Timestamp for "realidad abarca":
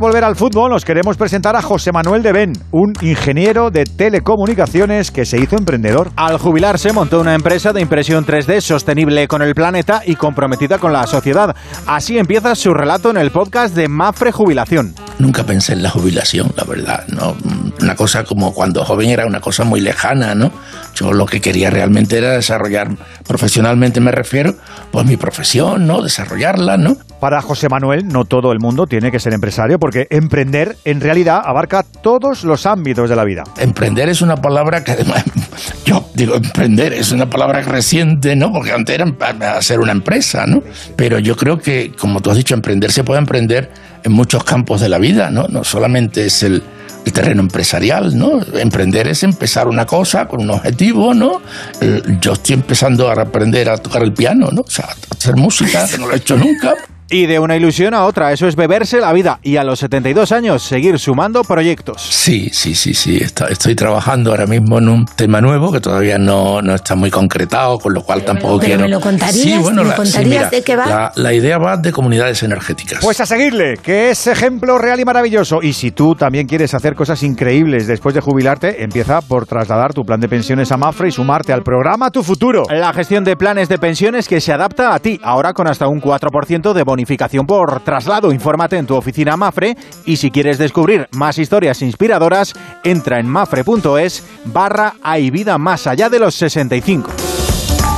31.00-31.82